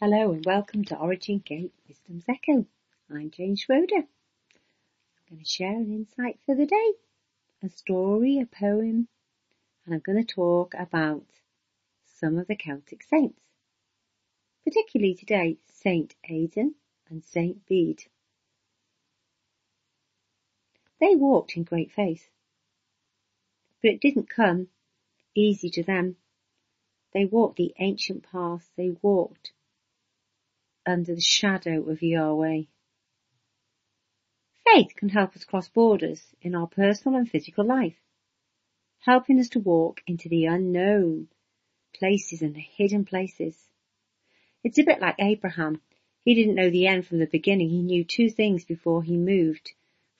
Hello 0.00 0.30
and 0.30 0.46
welcome 0.46 0.84
to 0.84 0.96
Origin 0.96 1.42
Gate 1.44 1.74
Wisdom's 1.88 2.22
Echo. 2.28 2.64
I'm 3.10 3.32
Jane 3.32 3.56
Schroeder. 3.56 3.96
I'm 3.96 5.28
going 5.28 5.42
to 5.42 5.44
share 5.44 5.72
an 5.72 5.92
insight 5.92 6.38
for 6.46 6.54
the 6.54 6.66
day, 6.66 6.92
a 7.64 7.68
story, 7.68 8.38
a 8.38 8.46
poem, 8.46 9.08
and 9.84 9.92
I'm 9.92 9.98
going 9.98 10.24
to 10.24 10.34
talk 10.34 10.74
about 10.78 11.24
some 12.20 12.38
of 12.38 12.46
the 12.46 12.54
Celtic 12.54 13.02
saints. 13.02 13.40
Particularly 14.62 15.16
today, 15.16 15.56
Saint 15.66 16.14
Aidan 16.30 16.76
and 17.10 17.24
Saint 17.24 17.66
Bede. 17.66 18.04
They 21.00 21.16
walked 21.16 21.56
in 21.56 21.64
great 21.64 21.90
faith, 21.90 22.28
but 23.82 23.90
it 23.90 24.00
didn't 24.00 24.30
come 24.30 24.68
easy 25.34 25.70
to 25.70 25.82
them. 25.82 26.14
They 27.12 27.24
walked 27.24 27.56
the 27.56 27.74
ancient 27.80 28.22
paths, 28.22 28.70
they 28.76 28.90
walked 29.02 29.50
under 30.88 31.14
the 31.14 31.20
shadow 31.20 31.88
of 31.90 32.02
Yahweh. 32.02 32.62
Faith 34.66 34.96
can 34.96 35.10
help 35.10 35.36
us 35.36 35.44
cross 35.44 35.68
borders 35.68 36.34
in 36.40 36.54
our 36.54 36.66
personal 36.66 37.18
and 37.18 37.30
physical 37.30 37.64
life, 37.64 38.00
helping 39.00 39.38
us 39.38 39.50
to 39.50 39.58
walk 39.58 40.00
into 40.06 40.28
the 40.28 40.46
unknown 40.46 41.28
places 41.94 42.42
and 42.42 42.54
the 42.54 42.60
hidden 42.60 43.04
places. 43.04 43.56
It's 44.64 44.78
a 44.78 44.82
bit 44.82 45.00
like 45.00 45.16
Abraham. 45.18 45.80
He 46.24 46.34
didn't 46.34 46.54
know 46.54 46.70
the 46.70 46.86
end 46.86 47.06
from 47.06 47.18
the 47.18 47.26
beginning. 47.26 47.68
He 47.70 47.82
knew 47.82 48.04
two 48.04 48.30
things 48.30 48.64
before 48.64 49.02
he 49.02 49.16
moved 49.16 49.72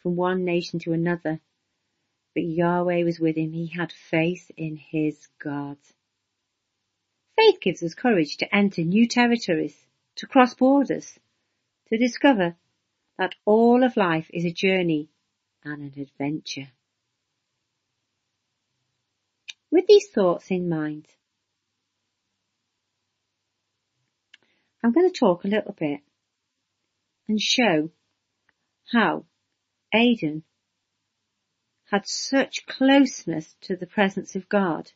from 0.03 0.17
one 0.17 0.45
nation 0.45 0.79
to 0.81 0.93
another. 0.93 1.41
But 2.35 2.45
Yahweh 2.45 3.05
was 3.05 3.19
with 3.19 3.37
him. 3.37 3.53
He 3.53 3.67
had 3.67 3.93
faith 3.93 4.51
in 4.57 4.77
his 4.77 5.29
God. 5.43 5.79
Faith 7.37 7.61
gives 7.61 7.83
us 7.83 7.95
courage 7.95 8.37
to 8.39 8.55
enter 8.55 8.83
new 8.83 9.07
territories 9.07 9.88
to 10.19 10.27
cross 10.27 10.55
borders, 10.55 11.19
to 11.89 11.97
discover 11.97 12.57
that 13.19 13.35
all 13.45 13.83
of 13.83 13.97
life 13.97 14.29
is 14.33 14.45
a 14.45 14.53
journey 14.53 15.09
and 15.65 15.83
an 15.83 16.01
adventure. 16.01 16.69
With 19.71 19.87
these 19.87 20.09
thoughts 20.09 20.51
in 20.51 20.69
mind, 20.69 21.07
I'm 24.83 24.93
going 24.93 25.11
to 25.11 25.19
talk 25.19 25.45
a 25.45 25.49
little 25.49 25.75
bit 25.79 26.01
and 27.27 27.41
show 27.41 27.91
how 28.93 29.25
Aidan 29.93 30.43
had 31.91 32.07
such 32.07 32.67
closeness 32.67 33.55
to 33.63 33.77
the 33.77 33.87
presence 33.87 34.35
of 34.35 34.49
God 34.49 34.91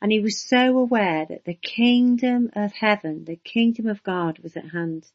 and 0.00 0.12
he 0.12 0.20
was 0.20 0.38
so 0.38 0.78
aware 0.78 1.26
that 1.26 1.44
the 1.44 1.54
kingdom 1.54 2.50
of 2.54 2.72
heaven, 2.72 3.24
the 3.24 3.36
kingdom 3.36 3.86
of 3.86 4.02
God 4.02 4.38
was 4.40 4.56
at 4.56 4.70
hand. 4.70 5.06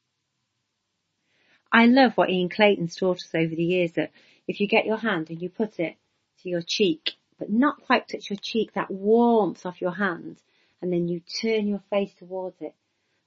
I 1.71 1.85
love 1.85 2.13
what 2.15 2.29
Ian 2.29 2.49
Clayton's 2.49 2.95
taught 2.95 3.17
us 3.17 3.33
over 3.33 3.55
the 3.55 3.63
years 3.63 3.93
that 3.93 4.11
if 4.47 4.59
you 4.59 4.67
get 4.67 4.85
your 4.85 4.97
hand 4.97 5.29
and 5.29 5.41
you 5.41 5.49
put 5.49 5.79
it 5.79 5.95
to 6.41 6.49
your 6.49 6.63
cheek, 6.65 7.13
but 7.39 7.49
not 7.49 7.81
quite 7.81 8.07
touch 8.07 8.29
your 8.29 8.39
cheek, 8.41 8.73
that 8.73 8.91
warmth 8.91 9.65
off 9.65 9.81
your 9.81 9.95
hand, 9.95 10.41
and 10.81 10.91
then 10.91 11.07
you 11.07 11.21
turn 11.41 11.67
your 11.67 11.83
face 11.89 12.13
towards 12.15 12.59
it, 12.59 12.75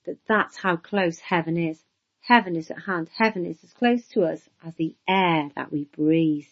that 0.04 0.18
that's 0.28 0.56
how 0.56 0.76
close 0.76 1.18
heaven 1.20 1.56
is. 1.56 1.82
Heaven 2.20 2.56
is 2.56 2.70
at 2.70 2.82
hand. 2.82 3.08
Heaven 3.16 3.46
is 3.46 3.62
as 3.62 3.72
close 3.72 4.06
to 4.08 4.24
us 4.24 4.40
as 4.64 4.74
the 4.74 4.94
air 5.08 5.50
that 5.56 5.70
we 5.72 5.84
breathe. 5.84 6.46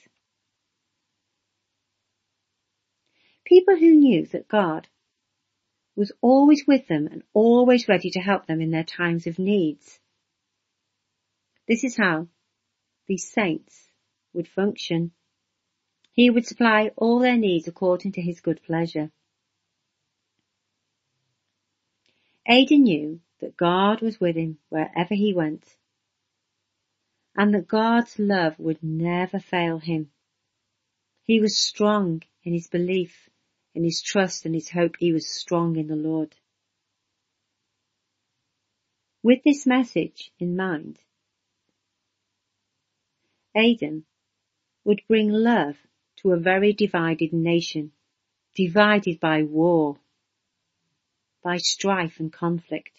People 3.53 3.77
who 3.77 3.95
knew 3.95 4.25
that 4.29 4.49
God 4.49 4.89
was 5.95 6.11
always 6.23 6.65
with 6.67 6.89
them 6.89 7.07
and 7.07 7.23
always 7.35 7.87
ready 7.87 8.09
to 8.13 8.19
help 8.19 8.47
them 8.47 8.63
in 8.63 8.71
their 8.71 8.83
times 8.83 9.27
of 9.27 9.39
needs. 9.39 10.01
This 11.69 11.85
is 11.85 11.95
how 11.95 12.29
these 13.07 13.31
saints 13.31 13.91
would 14.33 14.49
function. 14.49 15.13
He 16.13 16.31
would 16.31 16.47
supply 16.47 16.93
all 16.97 17.19
their 17.19 17.37
needs 17.37 17.69
according 17.69 18.13
to 18.13 18.23
his 18.23 18.41
good 18.41 18.63
pleasure. 18.63 19.13
Aidan 22.49 22.85
knew 22.85 23.21
that 23.43 23.59
God 23.59 24.01
was 24.01 24.19
with 24.19 24.35
him 24.35 24.61
wherever 24.71 25.15
he 25.15 25.35
went 25.35 25.77
and 27.37 27.53
that 27.53 27.69
God's 27.69 28.19
love 28.19 28.59
would 28.59 28.83
never 28.83 29.39
fail 29.39 29.79
him. 29.79 30.11
He 31.23 31.39
was 31.39 31.59
strong 31.59 32.23
in 32.45 32.55
his 32.55 32.69
belief 32.69 33.29
in 33.75 33.85
his 33.85 34.03
trust 34.03 34.45
and 34.45 34.55
his 34.55 34.71
hope, 34.71 34.97
he 34.99 35.13
was 35.13 35.27
strong 35.27 35.77
in 35.77 35.89
the 35.89 35.97
Lord. 35.97 36.35
With 39.23 39.43
this 39.45 39.67
message 39.67 40.33
in 40.39 40.57
mind, 40.57 40.99
Aidan 43.55 44.05
would 44.85 45.03
bring 45.07 45.29
love 45.29 45.77
to 46.17 46.33
a 46.33 46.39
very 46.39 46.73
divided 46.73 47.33
nation, 47.33 47.93
divided 48.55 49.21
by 49.21 49.43
war, 49.43 49.99
by 51.43 51.59
strife 51.59 52.19
and 52.21 52.33
conflict. 52.33 52.93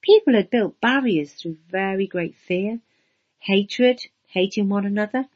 People 0.00 0.34
had 0.34 0.50
built 0.50 0.80
barriers 0.80 1.32
through 1.32 1.58
very 1.70 2.06
great 2.06 2.34
fear, 2.34 2.80
hatred, 3.38 4.00
hating 4.26 4.68
one 4.68 4.84
another. 4.84 5.28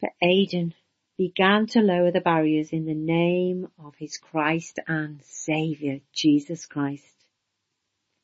But 0.00 0.10
Aidan 0.22 0.74
began 1.18 1.66
to 1.66 1.80
lower 1.80 2.12
the 2.12 2.20
barriers 2.20 2.70
in 2.70 2.86
the 2.86 2.94
name 2.94 3.68
of 3.84 3.92
his 3.96 4.16
Christ 4.16 4.78
and 4.86 5.20
Saviour, 5.24 5.98
Jesus 6.12 6.64
Christ. 6.64 7.04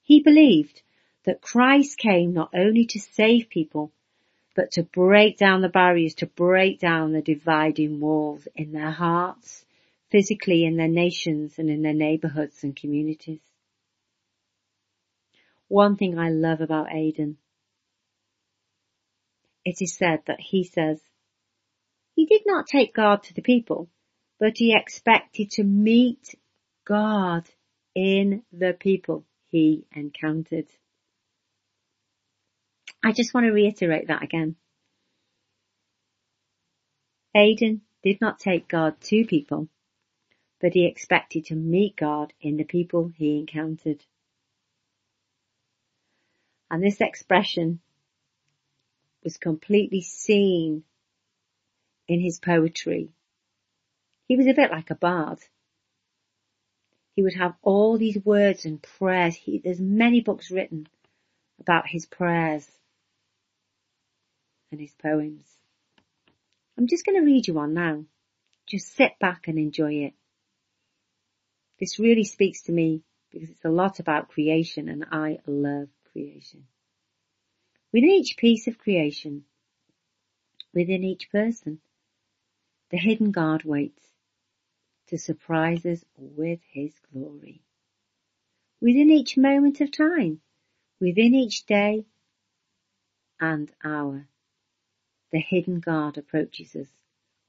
He 0.03 0.23
believed 0.23 0.81
that 1.25 1.43
Christ 1.43 1.99
came 1.99 2.33
not 2.33 2.51
only 2.55 2.87
to 2.87 3.01
save 3.01 3.49
people, 3.49 3.91
but 4.55 4.71
to 4.73 4.85
break 4.85 5.37
down 5.37 5.61
the 5.61 5.69
barriers, 5.69 6.15
to 6.15 6.27
break 6.27 6.79
down 6.79 7.13
the 7.13 7.21
dividing 7.21 7.99
walls 7.99 8.47
in 8.55 8.71
their 8.71 8.93
hearts, 8.93 9.65
physically 10.11 10.65
in 10.65 10.77
their 10.77 10.87
nations 10.87 11.59
and 11.59 11.69
in 11.69 11.83
their 11.83 11.95
neighbourhoods 11.95 12.63
and 12.63 12.77
communities. 12.77 13.41
One 15.67 15.97
thing 15.97 16.17
I 16.17 16.31
love 16.31 16.61
about 16.61 16.93
Aidan, 16.95 17.39
it 19.65 19.79
is 19.81 19.97
said 19.97 20.21
that 20.27 20.39
he 20.39 20.63
says, 20.63 21.01
he 22.15 22.27
did 22.27 22.43
not 22.47 22.67
take 22.67 22.95
God 22.95 23.23
to 23.25 23.35
the 23.35 23.43
people, 23.43 23.89
but 24.39 24.57
he 24.57 24.75
expected 24.75 25.51
to 25.53 25.65
meet 25.65 26.35
God 26.85 27.49
in 27.95 28.43
the 28.53 28.77
people 28.79 29.25
he 29.49 29.85
encountered. 29.93 30.67
I 33.05 33.13
just 33.13 33.35
want 33.35 33.47
to 33.47 33.53
reiterate 33.53 34.09
that 34.09 34.23
again. 34.23 34.57
Aidan 37.37 37.83
did 38.03 38.21
not 38.21 38.39
take 38.39 38.69
God 38.69 39.01
to 39.03 39.25
people, 39.25 39.69
but 40.61 40.73
he 40.73 40.87
expected 40.87 41.47
to 41.47 41.55
meet 41.55 41.97
God 41.97 42.33
in 42.41 42.57
the 42.57 42.65
people 42.65 43.13
he 43.17 43.39
encountered. 43.39 44.05
And 46.71 46.83
this 46.83 47.01
expression 47.01 47.81
was 49.23 49.37
completely 49.37 50.01
seen 50.01 50.85
in 52.09 52.21
his 52.21 52.39
poetry. 52.41 53.11
He 54.27 54.37
was 54.37 54.47
a 54.47 54.55
bit 54.55 54.71
like 54.71 54.91
a 54.91 54.95
bard. 54.95 55.39
He 57.15 57.23
would 57.23 57.35
have 57.35 57.55
all 57.63 57.97
these 57.97 58.19
words 58.25 58.65
and 58.65 58.83
prayers. 58.83 59.35
He, 59.35 59.59
there's 59.59 59.81
many 59.81 60.21
books 60.21 60.51
written 60.51 60.89
about 61.61 61.87
his 61.87 62.07
prayers 62.07 62.67
and 64.73 64.81
his 64.81 64.93
poems. 64.95 65.45
I'm 66.77 66.89
just 66.89 67.07
going 67.07 67.19
to 67.19 67.25
read 67.25 67.47
you 67.47 67.55
one 67.55 67.75
now. 67.75 68.05
Just 68.67 68.97
sit 68.97 69.19
back 69.21 69.47
and 69.47 69.59
enjoy 69.59 69.93
it. 70.07 70.15
This 71.79 71.99
really 71.99 72.25
speaks 72.25 72.63
to 72.63 72.73
me 72.73 73.03
because 73.31 73.51
it's 73.51 73.65
a 73.65 73.71
lot 73.71 74.01
about 74.01 74.29
creation 74.29 74.89
and 74.89 75.05
I 75.11 75.39
love 75.47 75.89
creation. 76.13 76.67
Within 77.93 78.11
each 78.11 78.37
piece 78.37 78.67
of 78.67 78.79
creation, 78.79 79.45
within 80.73 81.05
each 81.05 81.31
person, 81.31 81.81
the 82.95 83.01
hidden 83.01 83.33
God 83.33 83.65
waits 83.65 84.05
to 85.09 85.19
surprise 85.19 85.85
us 85.85 86.05
with 86.17 86.61
his 86.71 86.93
glory. 87.13 87.61
Within 88.81 89.11
each 89.11 89.37
moment 89.37 89.81
of 89.81 89.91
time, 89.91 90.41
within 91.01 91.35
each 91.35 91.67
day 91.67 92.07
and 93.41 93.69
hour, 93.83 94.29
the 95.33 95.41
hidden 95.41 95.81
God 95.81 96.19
approaches 96.19 96.77
us, 96.77 96.87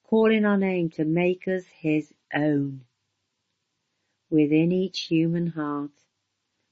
calling 0.09 0.45
our 0.45 0.57
name 0.57 0.89
to 0.95 1.05
make 1.05 1.47
us 1.47 1.65
his 1.79 2.11
own. 2.33 2.81
Within 4.31 4.71
each 4.71 5.01
human 5.01 5.45
heart, 5.45 5.91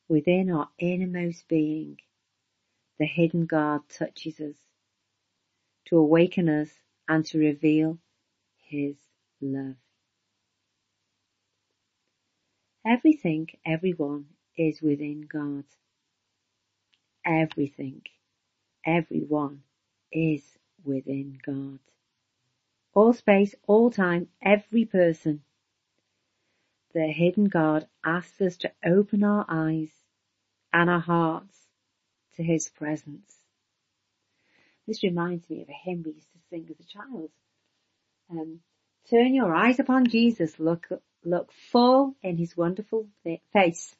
within 0.09 0.49
our 0.49 0.69
innermost 0.79 1.47
being, 1.47 1.99
the 2.97 3.05
hidden 3.05 3.45
God 3.45 3.81
touches 3.87 4.39
us 4.39 4.55
to 5.85 5.97
awaken 5.97 6.49
us 6.49 6.71
and 7.07 7.23
to 7.27 7.37
reveal 7.37 7.99
his 8.73 8.95
love. 9.39 9.75
Everything, 12.85 13.47
everyone 13.65 14.25
is 14.57 14.81
within 14.81 15.27
God. 15.31 15.65
Everything, 17.25 18.01
everyone 18.85 19.61
is 20.11 20.41
within 20.83 21.37
God. 21.45 21.79
All 22.95 23.13
space, 23.13 23.53
all 23.67 23.91
time, 23.91 24.27
every 24.41 24.85
person. 24.85 25.43
The 26.95 27.07
hidden 27.07 27.45
God 27.45 27.87
asks 28.03 28.41
us 28.41 28.57
to 28.57 28.71
open 28.83 29.23
our 29.23 29.45
eyes 29.47 29.91
and 30.73 30.89
our 30.89 30.99
hearts 30.99 31.59
to 32.37 32.43
his 32.43 32.69
presence. 32.69 33.35
This 34.87 35.03
reminds 35.03 35.49
me 35.49 35.61
of 35.61 35.69
a 35.69 35.73
hymn 35.73 36.03
we 36.05 36.13
used 36.13 36.31
to 36.33 36.39
sing 36.49 36.67
as 36.71 36.79
a 36.79 36.89
child. 36.89 37.29
Um, 38.29 38.61
Turn 39.09 39.33
your 39.33 39.53
eyes 39.53 39.79
upon 39.79 40.07
Jesus, 40.07 40.59
look, 40.59 40.87
look 41.25 41.51
full 41.51 42.15
in 42.23 42.37
his 42.37 42.55
wonderful 42.55 43.07
face, 43.51 43.95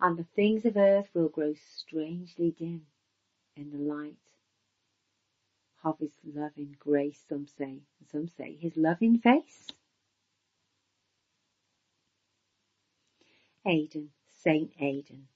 and 0.00 0.18
the 0.18 0.26
things 0.34 0.64
of 0.64 0.76
earth 0.76 1.08
will 1.14 1.28
grow 1.28 1.54
strangely 1.78 2.50
dim 2.50 2.86
in 3.56 3.70
the 3.70 3.78
light 3.78 4.16
of 5.84 5.98
his 6.00 6.10
loving 6.24 6.76
grace, 6.80 7.22
some 7.28 7.46
say, 7.46 7.78
some 8.10 8.28
say 8.28 8.56
his 8.56 8.76
loving 8.76 9.18
face. 9.18 9.68
Aidan, 13.64 14.10
Saint 14.42 14.72
Aidan. 14.80 15.28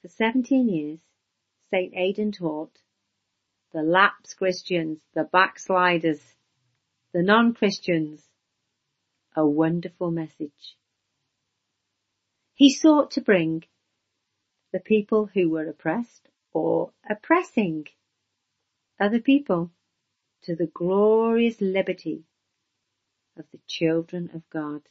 For 0.00 0.08
17 0.08 0.68
years, 0.68 1.00
Saint 1.70 1.92
Aidan 1.94 2.32
taught 2.32 2.78
the 3.72 3.82
lapsed 3.82 4.36
Christians, 4.36 5.00
the 5.14 5.24
backsliders, 5.24 6.20
the 7.12 7.22
non-Christians 7.22 8.22
a 9.34 9.46
wonderful 9.46 10.10
message. 10.10 10.76
He 12.54 12.72
sought 12.72 13.12
to 13.12 13.20
bring 13.20 13.64
the 14.72 14.80
people 14.80 15.30
who 15.32 15.50
were 15.50 15.68
oppressed 15.68 16.28
or 16.52 16.92
oppressing 17.08 17.86
other 19.00 19.20
people 19.20 19.70
to 20.42 20.54
the 20.54 20.66
glorious 20.66 21.60
liberty 21.60 22.24
of 23.38 23.44
the 23.52 23.60
children 23.66 24.30
of 24.34 24.42
God. 24.50 24.82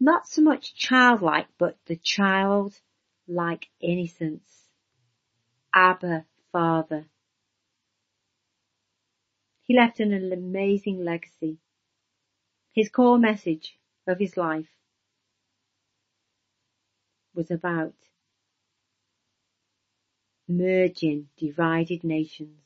Not 0.00 0.26
so 0.26 0.42
much 0.42 0.74
childlike, 0.74 1.46
but 1.56 1.78
the 1.86 1.96
childlike 1.96 3.68
innocence. 3.80 4.68
Abba, 5.72 6.26
Father, 6.52 7.06
he 9.64 9.74
left 9.76 10.00
an 10.00 10.12
amazing 10.32 11.04
legacy. 11.04 11.58
His 12.72 12.88
core 12.88 13.18
message 13.18 13.78
of 14.06 14.18
his 14.18 14.36
life 14.36 14.68
was 17.34 17.50
about 17.50 17.94
merging 20.46 21.28
divided 21.38 22.04
nations, 22.04 22.60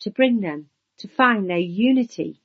to 0.00 0.10
bring 0.10 0.40
them 0.40 0.68
to 0.98 1.08
find 1.08 1.48
their 1.48 1.58
unity. 1.58 2.40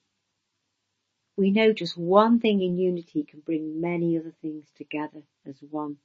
We 1.37 1.51
know 1.51 1.73
just 1.73 1.97
one 1.97 2.39
thing 2.39 2.61
in 2.61 2.77
unity 2.77 3.23
can 3.23 3.41
bring 3.41 3.81
many 3.81 4.17
other 4.17 4.33
things 4.41 4.65
together 4.75 5.23
as 5.45 5.57
one. 5.69 5.97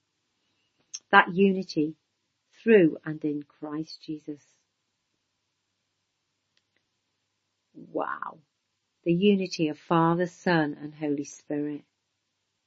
That 1.13 1.33
unity 1.35 1.95
through 2.63 2.99
and 3.05 3.25
in 3.25 3.45
Christ 3.45 4.03
Jesus. 4.03 4.43
Wow. 7.93 8.39
The 9.05 9.13
unity 9.13 9.69
of 9.69 9.79
Father, 9.79 10.27
Son 10.27 10.77
and 10.81 10.95
Holy 10.95 11.25
Spirit. 11.25 11.85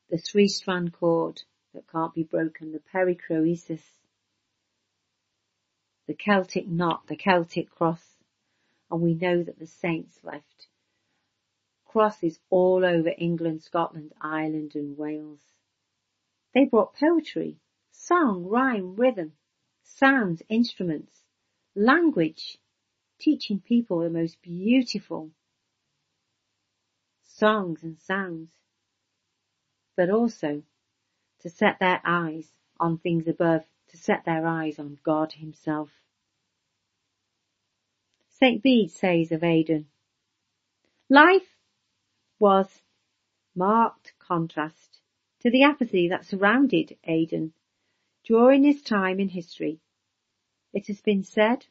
The 0.10 0.18
three 0.18 0.48
strand 0.48 0.94
cord 0.94 1.42
that 1.74 1.88
can't 1.92 2.13
be 2.13 2.24
broken, 2.24 2.71
the 2.71 2.80
perichoresis. 2.80 3.83
The 6.07 6.13
Celtic 6.13 6.68
knot, 6.68 7.07
the 7.07 7.15
Celtic 7.15 7.69
cross. 7.69 8.04
And 8.92 9.01
we 9.01 9.13
know 9.13 9.44
that 9.44 9.60
the 9.60 9.68
saints 9.68 10.19
left 10.24 10.68
crosses 11.94 12.39
all 12.50 12.83
over 12.83 13.12
England, 13.19 13.62
Scotland, 13.62 14.12
Ireland 14.19 14.71
and 14.74 14.98
Wales. 14.98 15.42
They 16.56 16.65
brought 16.65 16.95
poetry, 16.95 17.57
song, 17.92 18.45
rhyme, 18.45 18.95
rhythm, 18.95 19.33
sounds, 19.83 20.42
instruments, 20.50 21.13
language, 21.75 22.57
teaching 23.23 23.61
people 23.61 23.99
the 23.99 24.09
most 24.09 24.41
beautiful 24.41 25.31
songs 27.23 27.81
and 27.81 27.97
sounds, 27.99 28.49
but 29.95 30.09
also 30.09 30.61
to 31.39 31.49
set 31.49 31.77
their 31.79 32.01
eyes 32.05 32.51
on 32.79 32.97
things 32.97 33.27
above, 33.27 33.61
to 33.89 33.97
set 33.97 34.25
their 34.25 34.45
eyes 34.45 34.77
on 34.77 34.97
God 35.03 35.31
himself. 35.31 35.89
St. 38.39 38.61
Bede 38.61 38.91
says 38.91 39.31
of 39.31 39.43
Aidan, 39.43 39.87
life 41.09 41.47
was 42.39 42.67
marked 43.55 44.13
contrast 44.19 44.99
to 45.39 45.49
the 45.49 45.63
apathy 45.63 46.09
that 46.09 46.25
surrounded 46.25 46.97
Aidan 47.05 47.53
during 48.25 48.63
his 48.63 48.81
time 48.81 49.19
in 49.19 49.29
history. 49.29 49.79
It 50.73 50.87
has 50.87 50.99
been 51.01 51.23
said 51.23 51.65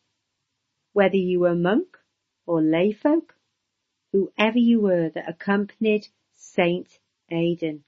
whether 0.92 1.16
you 1.16 1.40
were 1.40 1.54
monk 1.54 1.98
or 2.46 2.60
layfolk, 2.60 3.30
whoever 4.12 4.58
you 4.58 4.80
were 4.80 5.08
that 5.08 5.28
accompanied 5.28 6.06
Saint 6.34 6.88
Aidan, 7.30 7.84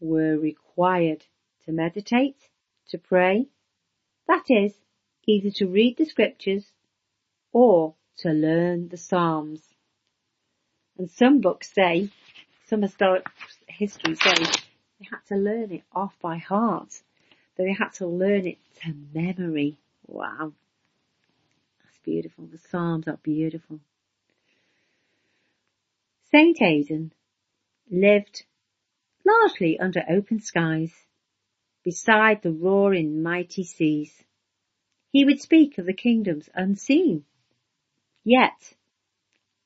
were 0.00 0.36
required 0.36 1.24
to 1.64 1.72
meditate, 1.72 2.36
to 2.88 2.98
pray, 2.98 3.46
that 4.26 4.44
is, 4.48 4.74
either 5.26 5.50
to 5.50 5.66
read 5.66 5.96
the 5.96 6.04
scriptures 6.04 6.64
or 7.52 7.94
to 8.18 8.30
learn 8.30 8.88
the 8.88 8.96
Psalms. 8.96 9.62
And 10.98 11.10
some 11.10 11.40
books 11.40 11.72
say, 11.72 12.10
some 12.66 12.82
historic 12.82 13.26
history 13.66 14.16
says, 14.16 14.38
they 14.98 15.06
had 15.10 15.24
to 15.28 15.36
learn 15.36 15.72
it 15.72 15.84
off 15.92 16.14
by 16.20 16.38
heart. 16.38 16.92
They 17.56 17.72
had 17.72 17.92
to 17.94 18.06
learn 18.06 18.46
it 18.46 18.58
to 18.82 18.94
memory. 19.14 19.78
Wow 20.06 20.52
beautiful. 22.02 22.46
The 22.46 22.58
Psalms 22.58 23.08
are 23.08 23.18
beautiful. 23.22 23.80
Saint 26.30 26.60
Aidan 26.62 27.12
lived 27.90 28.44
largely 29.24 29.78
under 29.78 30.02
open 30.08 30.40
skies, 30.40 30.92
beside 31.84 32.42
the 32.42 32.52
roaring 32.52 33.22
mighty 33.22 33.64
seas. 33.64 34.22
He 35.10 35.24
would 35.24 35.40
speak 35.40 35.78
of 35.78 35.86
the 35.86 35.92
kingdoms 35.92 36.48
unseen, 36.54 37.24
yet 38.24 38.74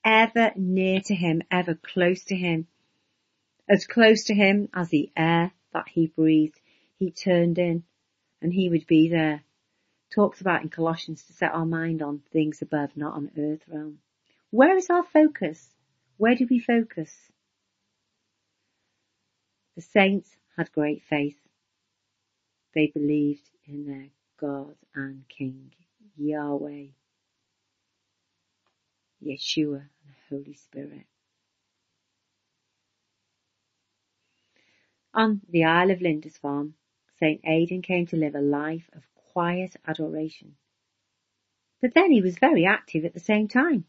ever 0.04 0.52
near 0.56 1.00
to 1.02 1.14
him, 1.14 1.42
ever 1.50 1.74
close 1.74 2.24
to 2.24 2.36
him, 2.36 2.66
as 3.68 3.86
close 3.86 4.24
to 4.24 4.34
him 4.34 4.68
as 4.74 4.88
the 4.88 5.10
air 5.16 5.52
that 5.72 5.88
he 5.88 6.06
breathed. 6.08 6.60
He 6.98 7.10
turned 7.10 7.58
in 7.58 7.84
and 8.40 8.52
he 8.52 8.68
would 8.68 8.86
be 8.86 9.08
there 9.08 9.42
talks 10.14 10.40
about 10.40 10.62
in 10.62 10.68
Colossians 10.68 11.24
to 11.24 11.32
set 11.32 11.52
our 11.52 11.66
mind 11.66 12.02
on 12.02 12.22
things 12.32 12.62
above, 12.62 12.96
not 12.96 13.14
on 13.14 13.30
earth 13.38 13.62
realm. 13.68 13.98
Where 14.50 14.76
is 14.76 14.90
our 14.90 15.04
focus? 15.04 15.68
Where 16.16 16.34
do 16.34 16.46
we 16.48 16.58
focus? 16.58 17.14
The 19.76 19.82
saints 19.82 20.30
had 20.56 20.72
great 20.72 21.02
faith. 21.02 21.36
They 22.74 22.88
believed 22.88 23.48
in 23.66 23.86
their 23.86 24.08
God 24.38 24.76
and 24.94 25.24
King, 25.28 25.72
Yahweh, 26.16 26.86
Yeshua 29.24 29.80
and 29.80 30.14
the 30.30 30.36
Holy 30.36 30.54
Spirit. 30.54 31.06
On 35.14 35.40
the 35.48 35.64
Isle 35.64 35.90
of 35.90 36.00
Lindisfarne, 36.02 36.74
St. 37.18 37.40
Aidan 37.44 37.82
came 37.82 38.06
to 38.08 38.16
live 38.16 38.34
a 38.34 38.40
life 38.40 38.88
of 38.94 39.02
quiet 39.36 39.76
adoration. 39.86 40.56
But 41.82 41.92
then 41.92 42.10
he 42.10 42.22
was 42.22 42.38
very 42.38 42.64
active 42.64 43.04
at 43.04 43.12
the 43.12 43.20
same 43.20 43.48
time. 43.48 43.84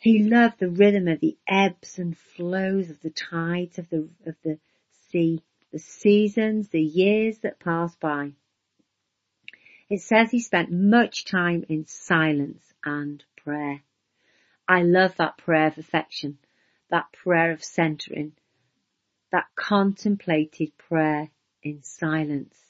He 0.00 0.24
loved 0.24 0.58
the 0.58 0.68
rhythm 0.68 1.06
of 1.06 1.20
the 1.20 1.38
ebbs 1.46 1.96
and 1.96 2.18
flows 2.18 2.90
of 2.90 3.00
the 3.00 3.10
tides 3.10 3.78
of 3.78 3.88
the, 3.88 4.08
of 4.26 4.34
the 4.42 4.58
sea, 5.08 5.40
the 5.70 5.78
seasons, 5.78 6.70
the 6.70 6.82
years 6.82 7.38
that 7.44 7.60
passed 7.60 8.00
by. 8.00 8.32
It 9.88 10.00
says 10.00 10.32
he 10.32 10.40
spent 10.40 10.72
much 10.72 11.24
time 11.24 11.64
in 11.68 11.86
silence 11.86 12.64
and 12.84 13.22
prayer. 13.36 13.82
I 14.66 14.82
love 14.82 15.14
that 15.18 15.38
prayer 15.38 15.68
of 15.68 15.78
affection, 15.78 16.38
that 16.90 17.12
prayer 17.12 17.52
of 17.52 17.62
centering, 17.62 18.32
that 19.30 19.46
contemplated 19.54 20.76
prayer 20.76 21.30
in 21.62 21.84
silence 21.84 22.65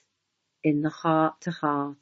in 0.67 0.83
the 0.83 0.91
heart 0.91 1.41
to 1.43 1.53
heart. 1.53 1.97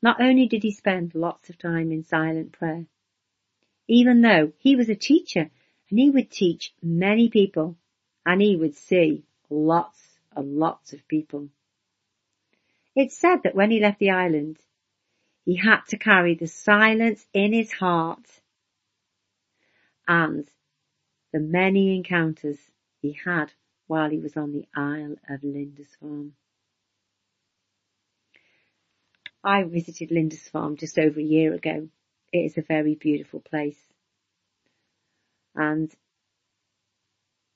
Not 0.00 0.20
only 0.20 0.46
did 0.46 0.62
he 0.62 0.70
spend 0.70 1.12
lots 1.12 1.50
of 1.50 1.58
time 1.58 1.90
in 1.90 2.04
silent 2.04 2.52
prayer, 2.52 2.86
even 3.88 4.20
though 4.20 4.52
he 4.58 4.76
was 4.76 4.88
a 4.88 4.94
teacher 4.94 5.50
and 5.90 5.98
he 5.98 6.08
would 6.08 6.30
teach 6.30 6.72
many 6.80 7.28
people 7.28 7.76
and 8.24 8.40
he 8.40 8.54
would 8.54 8.76
see 8.76 9.24
lots 9.50 10.00
and 10.36 10.56
lots 10.56 10.92
of 10.92 11.08
people. 11.08 11.48
It's 12.94 13.18
said 13.18 13.42
that 13.42 13.56
when 13.56 13.72
he 13.72 13.80
left 13.80 13.98
the 13.98 14.10
island, 14.10 14.58
he 15.44 15.56
had 15.56 15.80
to 15.88 15.98
carry 15.98 16.36
the 16.36 16.46
silence 16.46 17.26
in 17.32 17.52
his 17.52 17.72
heart 17.72 18.24
and 20.06 20.48
the 21.32 21.40
many 21.40 21.96
encounters 21.96 22.60
he 23.06 23.18
had 23.24 23.52
while 23.86 24.10
he 24.10 24.18
was 24.18 24.36
on 24.36 24.52
the 24.52 24.66
Isle 24.74 25.16
of 25.28 25.42
Lindisfarne. 25.44 26.32
I 29.44 29.62
visited 29.62 30.10
Lindisfarne 30.10 30.76
just 30.76 30.98
over 30.98 31.20
a 31.20 31.22
year 31.22 31.54
ago. 31.54 31.88
It 32.32 32.38
is 32.38 32.58
a 32.58 32.62
very 32.62 32.96
beautiful 32.96 33.40
place. 33.40 33.78
And 35.54 35.94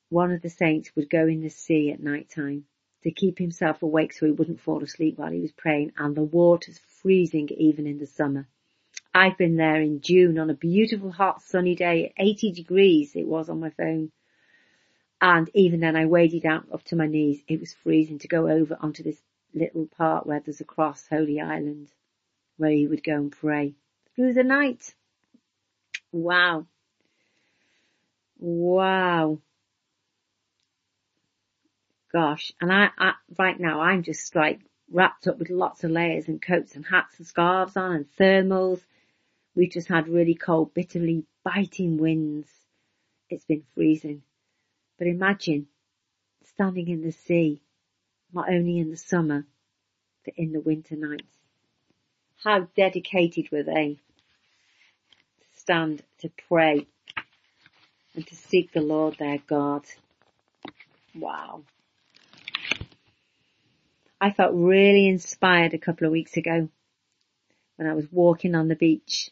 one 0.08 0.30
of 0.30 0.42
the 0.42 0.50
saints 0.50 0.94
would 0.94 1.10
go 1.10 1.26
in 1.26 1.40
the 1.40 1.50
sea 1.50 1.90
at 1.90 2.02
night 2.02 2.30
time 2.30 2.66
to 3.02 3.10
keep 3.10 3.38
himself 3.38 3.82
awake 3.82 4.12
so 4.12 4.26
he 4.26 4.32
wouldn't 4.32 4.60
fall 4.60 4.82
asleep 4.84 5.18
while 5.18 5.32
he 5.32 5.40
was 5.40 5.52
praying 5.52 5.92
and 5.96 6.14
the 6.14 6.22
water's 6.22 6.78
freezing 6.78 7.48
even 7.56 7.86
in 7.86 7.98
the 7.98 8.06
summer. 8.06 8.46
I've 9.12 9.36
been 9.36 9.56
there 9.56 9.80
in 9.80 10.00
June 10.00 10.38
on 10.38 10.50
a 10.50 10.54
beautiful 10.54 11.10
hot 11.10 11.42
sunny 11.42 11.74
day, 11.74 12.12
80 12.16 12.52
degrees 12.52 13.16
it 13.16 13.26
was 13.26 13.48
on 13.48 13.58
my 13.58 13.70
phone. 13.70 14.12
And 15.20 15.50
even 15.54 15.80
then 15.80 15.96
I 15.96 16.06
waded 16.06 16.46
out 16.46 16.66
up 16.72 16.82
to 16.84 16.96
my 16.96 17.06
knees. 17.06 17.42
It 17.46 17.60
was 17.60 17.74
freezing 17.74 18.18
to 18.20 18.28
go 18.28 18.48
over 18.48 18.76
onto 18.80 19.02
this 19.02 19.20
little 19.54 19.86
part 19.86 20.26
where 20.26 20.40
there's 20.40 20.60
a 20.60 20.64
cross, 20.64 21.06
Holy 21.08 21.40
Island, 21.40 21.88
where 22.56 22.70
he 22.70 22.86
would 22.86 23.04
go 23.04 23.14
and 23.14 23.32
pray 23.32 23.74
through 24.14 24.32
the 24.32 24.44
night. 24.44 24.94
Wow. 26.12 26.66
Wow. 28.38 29.40
Gosh. 32.12 32.52
And 32.60 32.72
I, 32.72 32.88
I, 32.98 33.12
right 33.38 33.60
now 33.60 33.80
I'm 33.80 34.02
just 34.02 34.34
like 34.34 34.60
wrapped 34.90 35.28
up 35.28 35.38
with 35.38 35.50
lots 35.50 35.84
of 35.84 35.90
layers 35.90 36.28
and 36.28 36.40
coats 36.40 36.74
and 36.74 36.84
hats 36.84 37.18
and 37.18 37.26
scarves 37.26 37.76
on 37.76 37.92
and 37.92 38.06
thermals. 38.18 38.80
We've 39.54 39.70
just 39.70 39.88
had 39.88 40.08
really 40.08 40.34
cold, 40.34 40.72
bitterly 40.72 41.24
biting 41.44 41.98
winds. 41.98 42.48
It's 43.28 43.44
been 43.44 43.64
freezing. 43.74 44.22
But 45.00 45.08
imagine 45.08 45.66
standing 46.44 46.88
in 46.88 47.00
the 47.00 47.10
sea 47.10 47.62
not 48.34 48.50
only 48.50 48.78
in 48.78 48.90
the 48.90 48.98
summer, 48.98 49.46
but 50.26 50.34
in 50.36 50.52
the 50.52 50.60
winter 50.60 50.94
nights. 50.94 51.38
How 52.44 52.68
dedicated 52.76 53.50
were 53.50 53.62
they 53.62 53.96
to 55.40 55.58
stand 55.58 56.02
to 56.18 56.30
pray 56.48 56.86
and 58.14 58.26
to 58.26 58.36
seek 58.36 58.72
the 58.72 58.82
Lord 58.82 59.16
their 59.18 59.38
God. 59.38 59.86
Wow. 61.14 61.62
I 64.20 64.32
felt 64.32 64.52
really 64.54 65.08
inspired 65.08 65.72
a 65.72 65.78
couple 65.78 66.06
of 66.06 66.12
weeks 66.12 66.36
ago 66.36 66.68
when 67.76 67.88
I 67.88 67.94
was 67.94 68.06
walking 68.12 68.54
on 68.54 68.68
the 68.68 68.76
beach. 68.76 69.30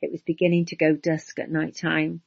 It 0.00 0.12
was 0.12 0.22
beginning 0.22 0.66
to 0.66 0.76
go 0.76 0.94
dusk 0.94 1.40
at 1.40 1.50
night 1.50 1.74
time 1.74 2.22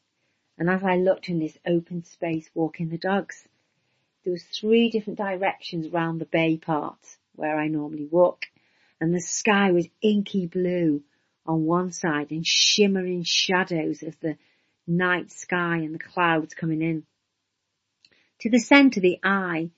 and 0.58 0.70
as 0.70 0.84
I 0.84 0.96
looked 0.96 1.30
in 1.30 1.40
this 1.40 1.58
open 1.66 2.04
space 2.04 2.50
walking 2.54 2.90
the 2.90 2.98
dogs, 2.98 3.48
there 4.24 4.34
was 4.34 4.44
three 4.44 4.90
different 4.90 5.20
directions 5.20 5.90
round 5.90 6.20
the 6.20 6.26
bay 6.26 6.58
part 6.58 7.00
where 7.36 7.60
I 7.60 7.68
normally 7.68 8.08
walk 8.10 8.46
and 9.00 9.14
the 9.14 9.22
sky 9.22 9.72
was 9.72 9.88
inky 10.02 10.48
blue 10.48 11.04
on 11.46 11.66
one 11.66 11.92
side 11.92 12.32
and 12.32 12.46
shimmering 12.46 13.24
shadows 13.24 14.02
of 14.04 14.20
the 14.20 14.38
night 14.88 15.32
sky 15.32 15.78
and 15.78 15.94
the 15.94 16.00
clouds 16.00 16.54
coming 16.54 16.82
in. 16.82 17.04
To 18.40 18.50
the 18.50 18.60
centre, 18.60 19.00
the 19.00 19.20
eye, 19.24 19.70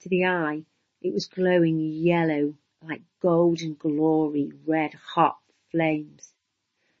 to 0.00 0.08
the 0.08 0.26
eye, 0.26 0.64
it 1.00 1.12
was 1.12 1.26
glowing 1.26 1.78
yellow 1.80 2.54
like 2.82 3.02
golden 3.20 3.74
glory, 3.74 4.52
red 4.66 4.94
hot 4.94 5.38
flames. 5.70 6.32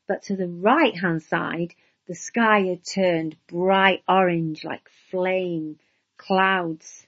But 0.06 0.24
to 0.24 0.36
the 0.36 0.48
right 0.48 0.96
hand 0.96 1.22
side, 1.22 1.74
the 2.06 2.14
sky 2.14 2.60
had 2.62 2.84
turned 2.84 3.36
bright 3.46 4.02
orange 4.08 4.64
like 4.64 4.88
flame 5.10 5.78
clouds 6.16 7.06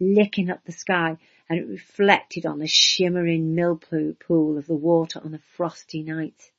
licking 0.00 0.50
up 0.50 0.64
the 0.64 0.72
sky 0.72 1.16
and 1.48 1.58
it 1.58 1.66
reflected 1.66 2.46
on 2.46 2.58
the 2.58 2.66
shimmering 2.66 3.54
millpool 3.54 4.18
pool 4.18 4.58
of 4.58 4.66
the 4.66 4.76
water 4.76 5.20
on 5.24 5.34
a 5.34 5.40
frosty 5.56 6.02
night. 6.02 6.52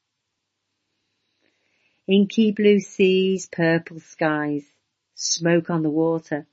Inky 2.07 2.51
blue 2.51 2.79
seas, 2.79 3.47
purple 3.47 3.99
skies, 3.99 4.63
smoke 5.13 5.69
on 5.69 5.83
the 5.83 5.89
water, 5.89 6.47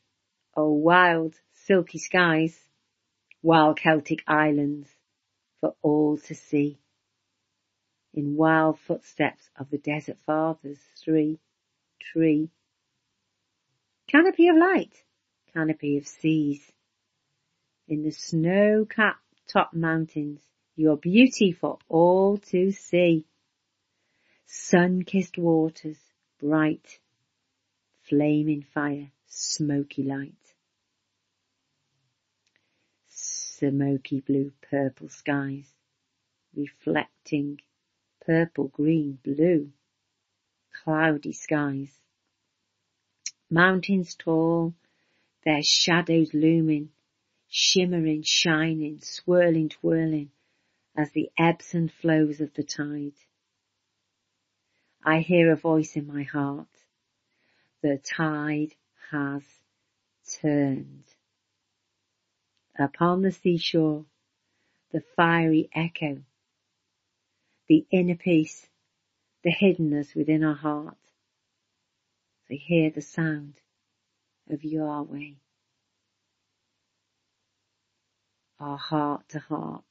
oh 0.55 0.73
wild, 0.73 1.35
silky 1.53 1.99
skies, 1.99 2.59
wild 3.43 3.79
Celtic 3.79 4.23
islands 4.27 4.89
for 5.61 5.75
all 5.83 6.19
to 6.19 6.35
see. 6.35 6.79
In 8.17 8.35
wild 8.35 8.79
footsteps 8.81 9.51
of 9.57 9.69
the 9.69 9.77
desert 9.77 10.17
fathers, 10.25 10.79
three, 11.05 11.39
tree, 12.01 12.49
canopy 14.07 14.49
of 14.49 14.57
light, 14.57 14.95
canopy 15.53 15.99
of 15.99 16.07
seas. 16.07 16.73
In 17.87 18.03
the 18.03 18.11
snow-capped 18.11 19.21
top 19.47 19.75
mountains, 19.75 20.41
your 20.77 20.97
beauty 20.97 21.53
for 21.53 21.79
all 21.91 22.39
to 22.39 22.73
see. 22.73 23.27
Sun-kissed 24.47 25.37
waters, 25.37 25.99
bright, 26.41 26.99
flaming 28.09 28.63
fire, 28.63 29.11
smoky 29.27 30.03
light. 30.03 30.33
Smoky 33.09 34.21
blue, 34.21 34.53
purple 34.71 35.11
skies, 35.11 35.69
reflecting 36.55 37.61
purple, 38.27 38.69
green, 38.69 39.19
blue, 39.25 39.71
cloudy 40.83 41.33
skies. 41.33 41.93
Mountains 43.49 44.17
tall, 44.17 44.75
their 45.45 45.63
shadows 45.63 46.35
looming, 46.35 46.91
shimmering, 47.49 48.23
shining, 48.25 48.99
swirling, 49.01 49.69
twirling 49.69 50.31
as 50.97 51.11
the 51.13 51.31
ebbs 51.39 51.75
and 51.75 51.93
flows 51.93 52.41
of 52.41 52.53
the 52.55 52.65
tide. 52.65 53.13
I 55.05 55.21
hear 55.21 55.53
a 55.53 55.57
voice 55.57 55.95
in 55.95 56.07
my 56.07 56.25
heart. 56.25 56.67
The 57.83 57.99
tide 57.99 58.75
has 59.13 59.43
turned. 60.41 61.05
Upon 62.77 63.23
the 63.23 63.31
seashore, 63.31 64.05
the 64.93 65.03
fiery 65.15 65.69
echo, 65.73 66.23
the 67.69 67.87
inner 67.91 68.17
peace, 68.17 68.67
the 69.43 69.51
hiddenness 69.51 70.15
within 70.15 70.45
our 70.45 70.55
heart. 70.55 70.97
I 72.51 72.55
hear 72.55 72.91
the 72.91 73.03
sound 73.03 73.55
of 74.51 74.65
Yahweh. 74.65 75.33
Our 78.61 78.79
heart 78.79 79.29
to 79.31 79.39
heart, 79.41 79.85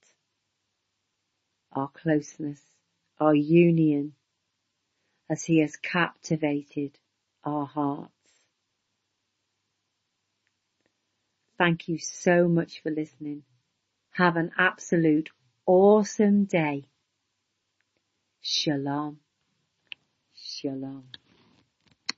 our 1.74 1.89
closeness, 1.89 2.62
our 3.20 3.36
union, 3.36 4.13
as 5.29 5.44
He 5.44 5.60
has 5.60 5.75
captivated 5.75 6.98
our 7.44 7.65
hearts. 7.65 8.12
Thank 11.58 11.88
you 11.88 12.00
so 12.00 12.48
much 12.48 12.82
for 12.82 12.89
listening. 12.89 13.44
Have 14.12 14.38
an 14.38 14.51
absolute 14.58 15.29
awesome 15.65 16.46
day. 16.46 16.86
Shalom. 18.45 19.17
Shalom. 20.35 21.05